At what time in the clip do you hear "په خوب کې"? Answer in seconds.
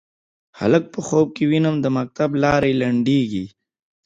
0.93-1.43